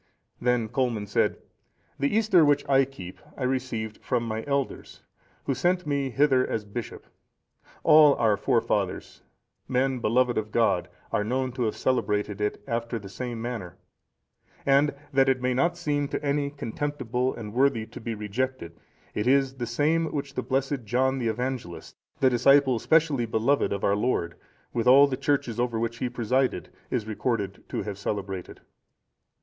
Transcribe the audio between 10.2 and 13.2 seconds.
of God, are known to have celebrated it after the